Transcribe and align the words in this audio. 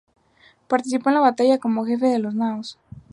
Participó 0.67 1.09
en 1.11 1.13
la 1.13 1.21
batalla 1.21 1.59
como 1.59 1.85
jefe 1.85 2.07
de 2.07 2.17
las 2.17 2.33
naos. 2.33 2.79